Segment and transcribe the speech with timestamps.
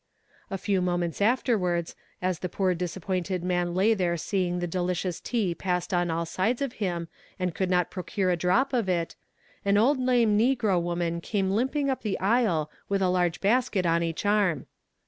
[0.49, 5.53] A few moments afterwards, as the poor disappointed man lay there seeing the delicious tea
[5.53, 9.15] passed on all sides of him and could not procure a drop of it,
[9.63, 14.01] an old lame negro woman came limping up the aisle with a large basket on
[14.01, 14.65] each arm.